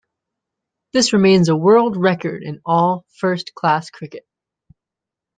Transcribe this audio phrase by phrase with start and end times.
[0.93, 4.27] This remains a world record in all first-class cricket.